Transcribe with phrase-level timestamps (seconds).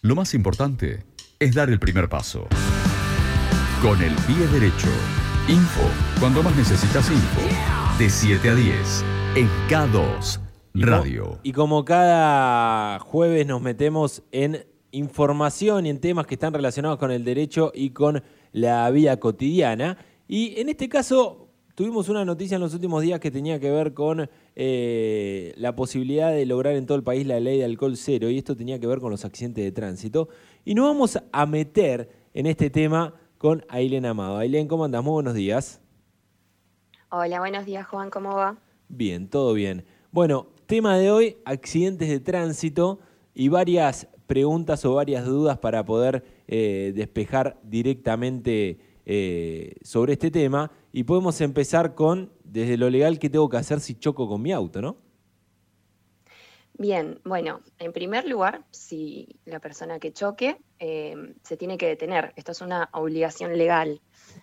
[0.00, 1.02] Lo más importante
[1.40, 2.46] es dar el primer paso.
[3.82, 4.86] Con el pie derecho.
[5.48, 5.90] Info
[6.20, 7.40] cuando más necesitas info.
[7.98, 10.38] De 7 a 10 en K2
[10.74, 11.40] Radio.
[11.42, 17.10] Y como cada jueves nos metemos en información y en temas que están relacionados con
[17.10, 18.22] el derecho y con
[18.52, 19.98] la vida cotidiana.
[20.28, 21.47] Y en este caso
[21.78, 26.32] tuvimos una noticia en los últimos días que tenía que ver con eh, la posibilidad
[26.32, 28.88] de lograr en todo el país la ley de alcohol cero y esto tenía que
[28.88, 30.28] ver con los accidentes de tránsito.
[30.64, 34.38] Y nos vamos a meter en este tema con Ailén Amado.
[34.38, 35.04] Ailén, ¿cómo andas?
[35.04, 35.80] Muy buenos días.
[37.10, 38.58] Hola, buenos días Juan, ¿cómo va?
[38.88, 39.84] Bien, todo bien.
[40.10, 42.98] Bueno, tema de hoy, accidentes de tránsito
[43.34, 50.70] y varias preguntas o varias dudas para poder eh, despejar directamente eh, sobre este tema.
[50.92, 54.52] Y podemos empezar con, desde lo legal, qué tengo que hacer si choco con mi
[54.52, 54.98] auto, ¿no?
[56.80, 62.32] Bien, bueno, en primer lugar, si la persona que choque eh, se tiene que detener,
[62.36, 64.00] esto es una obligación legal.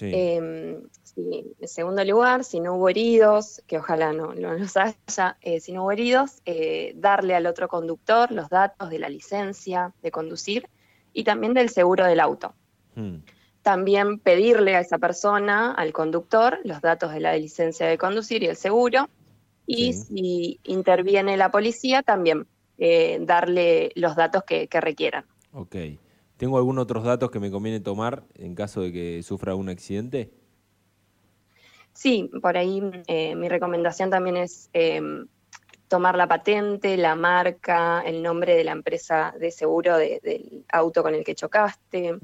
[0.00, 0.82] Em,
[1.16, 5.84] en segundo lugar, si no hubo heridos, que ojalá no, los haya, eh, si no
[5.84, 10.68] hubo heridos, eh, darle al otro conductor los datos de la licencia de conducir
[11.14, 12.54] y también del seguro del auto.
[12.94, 13.20] Hmm.
[13.62, 18.46] También pedirle a esa persona, al conductor, los datos de la licencia de conducir y
[18.46, 19.08] el seguro.
[19.66, 22.46] Y si interviene la policía, también
[22.78, 25.26] eh, darle los datos que, que requieran.
[25.52, 25.76] Ok.
[26.38, 30.30] ¿Tengo algunos otros datos que me conviene tomar en caso de que sufra un accidente?
[31.98, 35.26] Sí, por ahí eh, mi recomendación también es em,
[35.88, 41.14] tomar la patente, la marca, el nombre de la empresa de seguro del auto con
[41.14, 42.18] el que chocaste,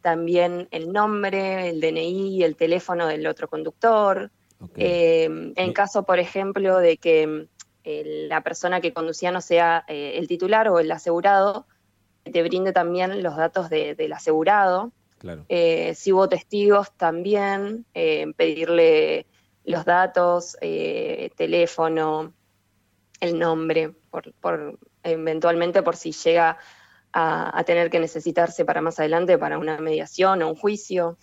[0.00, 4.30] también el nombre, el DNI, el teléfono del otro conductor.
[4.76, 7.46] Em, en caso, por ejemplo, de que
[7.84, 11.66] eh, la persona que conducía no sea eh, el titular o el asegurado,
[12.30, 14.92] te brinde también los datos del asegurado.
[15.48, 19.26] Eh, si hubo testigos también, eh, pedirle
[19.64, 20.56] los datos,
[21.36, 22.32] teléfono,
[23.20, 26.58] el nombre, por, eventualmente por si llega
[27.12, 31.18] a, tener que necesitarse para más adelante para una mediación o un juicio.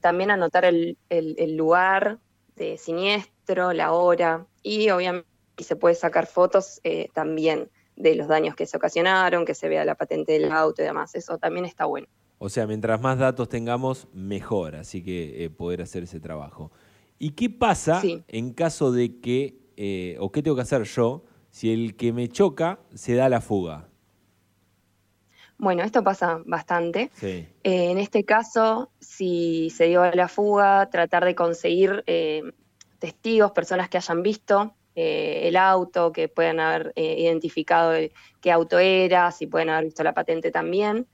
[0.00, 2.18] también anotar el, el, lugar
[2.56, 6.80] de siniestro, la hora y obviamente se puede sacar fotos
[7.14, 10.84] también de los daños que se ocasionaron, que se vea la patente del auto y
[10.84, 11.14] demás.
[11.14, 12.06] Eso también está bueno.
[12.38, 16.70] O sea, mientras más datos tengamos, mejor, así que eh, poder hacer ese trabajo.
[17.18, 21.72] ¿Y qué pasa en caso de que, eh, o qué tengo que hacer yo, si
[21.72, 23.88] el que me choca se da la fuga?
[25.56, 27.10] Bueno, esto pasa bastante.
[27.22, 32.04] Eh, en este caso, si se dio la fuga, tratar de conseguir
[32.98, 37.92] testigos, personas que hayan visto el auto, que puedan haber identificado
[38.40, 41.06] qué auto era, si pueden haber visto la patente también.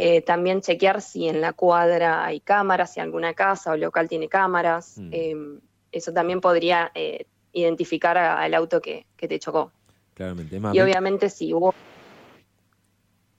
[0.00, 4.28] Eh, también chequear si en la cuadra hay cámaras, si alguna casa o local tiene
[4.28, 4.96] cámaras.
[4.98, 5.58] Mm.
[5.90, 9.72] Eso también podría eh, identificar al auto que, te chocó.
[10.14, 10.60] Claramente.
[10.72, 11.74] y obviamente si hubo...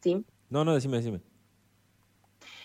[0.01, 0.23] ¿Sí?
[0.49, 1.19] No, no, decime, decime.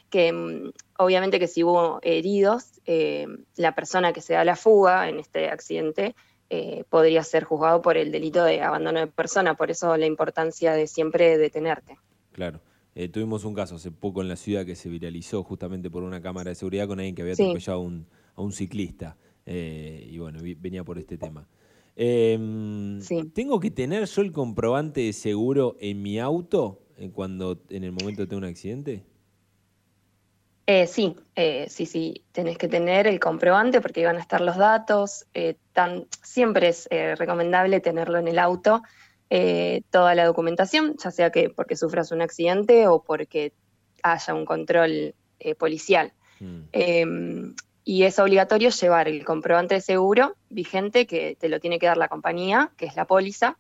[0.09, 5.09] Que mm, obviamente que si hubo heridos, em, la persona que se da la fuga
[5.09, 6.15] en este accidente
[6.51, 9.55] eh, podría ser juzgado por el delito de abandono de persona.
[9.55, 11.99] Por eso la importancia de siempre detenerte.
[12.33, 12.61] Claro.
[12.95, 16.23] Eh, tuvimos un caso hace poco en la ciudad que se viralizó justamente por una
[16.23, 17.91] cámara de seguridad con alguien que había atropellado
[18.37, 19.17] a un ciclista.
[19.47, 21.47] Eh, y bueno, venía por este tema.
[21.97, 23.01] Em,
[23.33, 26.81] ¿Tengo que tener yo el comprobante de seguro en mi auto
[27.13, 29.05] cuando en el momento de tener un accidente?
[30.67, 31.15] Eh, sí,
[31.69, 35.27] sí, sí, tenés que tener el comprobante porque van a estar los datos.
[35.73, 38.83] Tan, siempre es recomendable tenerlo en el auto
[39.31, 43.53] eh, toda la documentación, ya sea que porque sufras un accidente o porque
[44.03, 46.13] haya un control eh, policial.
[46.39, 47.55] Mm.
[47.85, 51.99] Y es obligatorio llevar el comprobante de seguro vigente que te lo tiene que dar
[51.99, 53.59] la compañía, que es la póliza,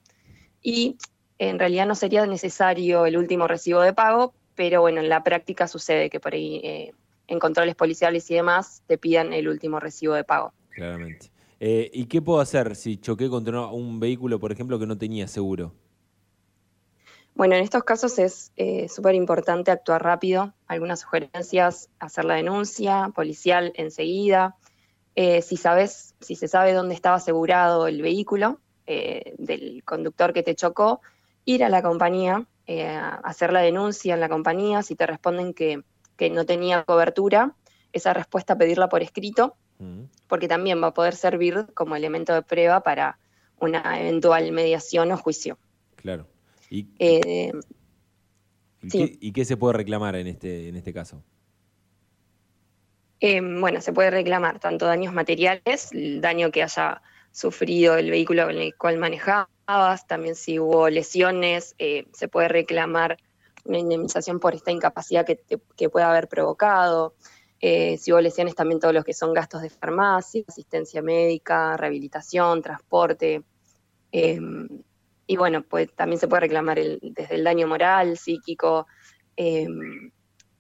[0.63, 0.97] y
[1.39, 5.69] en realidad no sería necesario el último recibo de pago, pero bueno, en la práctica
[5.69, 6.93] sucede que por ahí eh,
[7.27, 10.53] en controles policiales y demás te pidan el último recibo de pago.
[10.71, 11.31] Claramente.
[11.61, 15.29] Eh, ¿Y qué puedo hacer si choqué contra un vehículo, por ejemplo, que no tenía
[15.29, 15.73] seguro?
[17.35, 20.55] Bueno, en estos casos es eh, súper importante actuar rápido.
[20.67, 24.57] Algunas sugerencias, hacer la denuncia policial enseguida.
[25.17, 30.55] Eh, si sabes, si se sabe dónde estaba asegurado el vehículo del conductor que te
[30.55, 31.01] chocó,
[31.47, 32.47] ir a la compañía,
[33.23, 34.83] hacer la denuncia en la compañía.
[34.83, 35.83] Si te responden que,
[36.19, 37.55] que no tenía cobertura,
[37.95, 39.57] esa respuesta pedirla por escrito
[40.29, 43.19] porque también va a poder servir como elemento de prueba para
[43.59, 45.59] una eventual mediación o juicio.
[45.97, 46.27] Claro.
[46.71, 47.53] ¿Y, eh,
[48.83, 51.23] ¿Y, qué, se puede reclamar en este, en este caso?
[53.21, 57.01] Em, bueno, se puede reclamar tanto daños materiales, el daño que haya
[57.33, 63.17] sufrido el vehículo con el cual manejabas, también si hubo lesiones, eh, se puede reclamar
[63.65, 65.41] una indemnización por esta incapacidad que,
[65.77, 67.15] que pueda haber provocado.
[67.61, 72.61] Eh, si hubo lesiones, también todos los que son gastos de farmacia, asistencia médica, rehabilitación,
[72.61, 73.43] transporte.
[75.27, 78.87] Y bueno, pues también se puede reclamar desde el daño moral, psíquico,
[79.37, 80.11] em,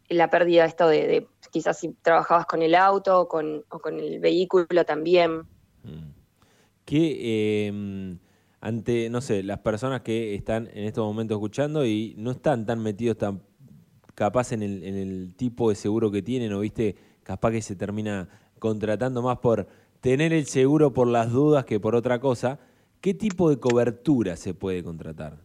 [0.08, 3.64] la pérdida esto de, quizás si trabajabas con el auto o con,
[3.98, 5.40] el vehículo también.
[5.82, 6.12] Mm.
[6.84, 8.18] ¿Qué em,
[8.60, 12.82] ante, no sé, las personas que están en estos momentos escuchando y no están tan
[12.82, 13.42] metidos tan
[14.14, 17.76] capaz en el, en el tipo de seguro que tienen o viste, capaz que se
[17.76, 18.28] termina
[18.58, 19.66] contratando más por
[20.00, 22.58] tener el seguro por las dudas que por otra cosa,
[23.04, 25.36] ¿qué tipo de cobertura se puede contratar?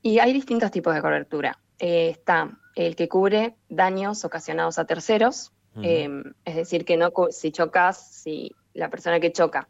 [0.00, 1.58] Y hay distintos tipos de cobertura.
[1.78, 5.52] Eh, está el que cubre daños ocasionados a terceros,
[5.82, 9.68] em, es decir, que no si chocas, si la persona que choca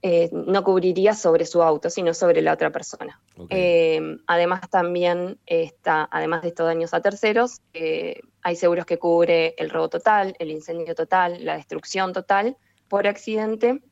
[0.00, 3.20] eh, no cubriría sobre su auto, sino sobre la otra persona.
[3.50, 9.54] Eh, además, también está, además de estos daños a terceros, eh, hay seguros que cubre
[9.58, 12.56] el robo total, el incendio total, la destrucción total
[12.88, 13.82] por accidente,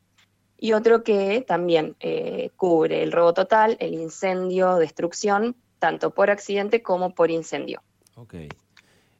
[0.60, 1.96] y otro que también
[2.56, 7.82] cubre el robo total, el incendio, destrucción, tanto por accidente como por incendio.
[8.16, 8.34] Ok.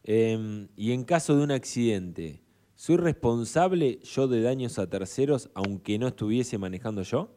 [0.04, 2.40] Em, y en caso de un accidente,
[2.80, 7.28] ¿Soy responsable yo de daños a terceros aunque no estuviese manejando yo?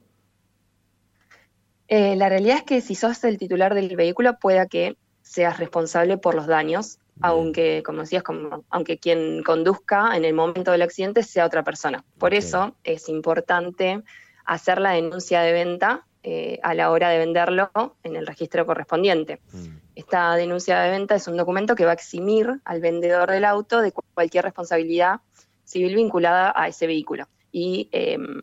[1.90, 6.18] Eh, la realidad es que si sos el titular del vehículo, pueda que seas responsable
[6.18, 11.24] por los daños, aunque, como decías, como, aunque quien conduzca en el momento del accidente
[11.24, 12.04] sea otra persona.
[12.18, 14.04] Por eso es importante
[14.46, 17.70] hacer la denuncia de venta eh, a la hora de venderlo
[18.04, 19.42] en el registro correspondiente.
[19.52, 19.66] Mm.
[19.96, 23.82] Esta denuncia de venta es un documento que va a eximir al vendedor del auto
[23.82, 25.20] de cualquier responsabilidad
[25.66, 27.28] civil vinculada a ese vehículo.
[27.52, 28.42] Y em,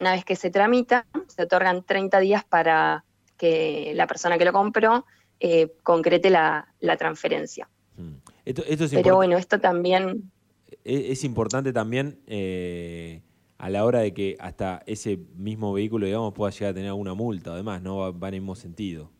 [0.00, 3.04] una vez que se tramita, se otorgan 30 días para
[3.36, 5.06] que la persona que lo compró
[5.40, 6.66] eh, concrete la,
[6.98, 7.68] transferencia.
[7.96, 8.14] Mm.
[9.02, 10.30] Pero bueno, esto también...
[10.84, 13.22] E-, es, importante también eh,
[13.58, 17.14] a la hora de que hasta ese mismo vehículo, digamos, pueda llegar a tener alguna
[17.14, 19.10] multa, además, no va, en el mismo sentido.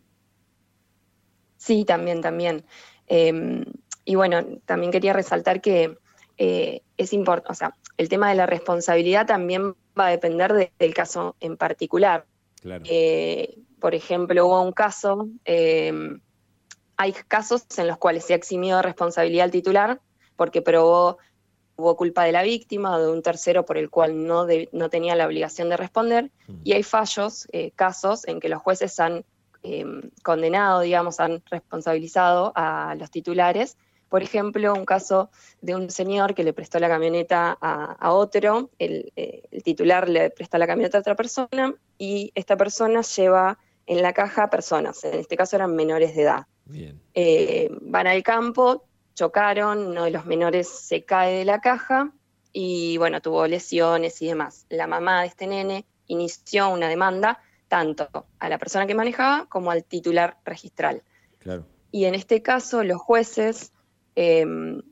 [1.57, 2.65] Sí, también, también.
[3.07, 3.65] Em,
[4.05, 5.99] y bueno, también quería resaltar que
[6.39, 10.95] eh, es importante, o sea, el tema de la responsabilidad también va a depender del
[10.95, 12.25] caso en particular.
[12.85, 16.21] Eh, por ejemplo, hubo un caso, em,
[16.97, 20.01] hay casos en los cuales se ha eximido de responsabilidad al titular
[20.37, 21.19] porque probó
[21.81, 25.17] hubo culpa de la víctima o de un tercero por el cual no, no tenía
[25.17, 26.55] la obligación de responder, mm.
[26.65, 29.25] y hay fallos, eh, casos en que los jueces han
[29.63, 33.77] em, condenado, digamos, han responsabilizado a los titulares.
[34.09, 35.31] Por ejemplo, un caso
[35.61, 40.31] de un señor que le prestó la camioneta a, otro, el, eh, el, titular le
[40.31, 45.19] presta la camioneta a otra persona y esta persona lleva en la caja personas, en
[45.19, 46.47] este caso eran menores de edad.
[47.15, 48.85] Eh, van al campo,
[49.15, 52.13] chocaron, uno de los menores se cae de la caja
[52.53, 54.67] y bueno, tuvo lesiones y demás.
[54.69, 59.71] La mamá de este nene inició una demanda tanto a la persona que manejaba como
[59.71, 61.03] al titular registral.
[61.93, 63.73] Y en este caso los jueces
[64.15, 64.83] em,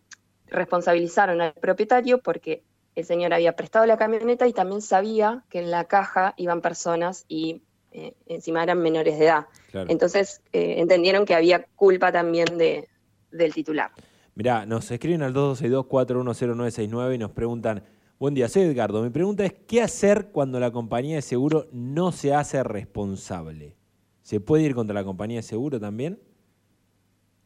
[0.47, 2.63] responsabilizaron al propietario porque
[2.95, 7.25] el señor había prestado la camioneta y también sabía que en la caja iban personas
[7.29, 9.47] y eh, encima eran menores de edad.
[9.73, 12.89] Entonces eh, entendieron que había culpa también de,
[13.31, 13.91] del titular.
[14.35, 17.83] Mirá, nos escriben al 2262-410969 y nos preguntan,
[18.19, 19.03] buen día, soy Edgardo.
[19.03, 23.77] Mi pregunta es, ¿qué hacer cuando la compañía de seguro no se hace responsable?
[24.23, 26.21] ¿Se puede ir contra la compañía de seguro también?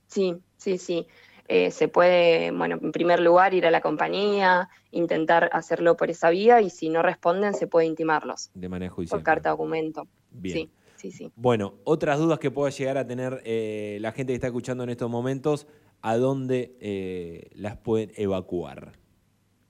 [0.08, 1.06] Sí, sí, sí.
[1.48, 6.30] Eh, se puede, bueno, en primer lugar ir a la compañía, intentar hacerlo por esa
[6.30, 8.50] vía y si no responden se puede intimarlos.
[8.54, 9.18] De manera judicial.
[9.18, 10.06] Por carta documento.
[10.32, 10.56] Bien.
[10.56, 11.30] Sí, sí, sí.
[11.36, 14.90] Bueno, otras dudas que pueda llegar a tener eh, la gente que está escuchando en
[14.90, 15.66] estos momentos,
[16.00, 18.92] a dónde eh, las pueden evacuar.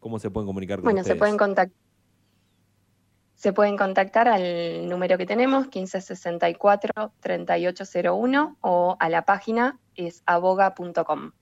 [0.00, 1.76] ¿Cómo se pueden comunicar con bueno, se pueden contactar.
[3.34, 11.32] Se pueden contactar al número que tenemos, 1564-3801, o a la página es aboga.com.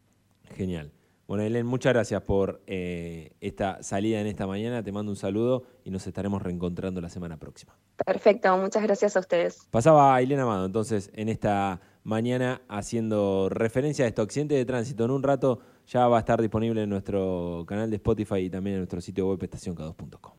[0.57, 0.91] Genial.
[1.31, 4.83] Bueno, Helen, muchas gracias por eh, esta salida en esta mañana.
[4.83, 7.79] Te mando un saludo y nos estaremos reencontrando la semana próxima.
[8.05, 9.69] Perfecto, muchas gracias a ustedes.
[9.71, 15.05] Pasaba a Elena Amado, entonces, en esta mañana haciendo referencia a esto, accidente de tránsito.
[15.05, 18.75] En un rato ya va a estar disponible en nuestro canal de Spotify y también
[18.75, 20.21] en nuestro sitio web estacionk2.com.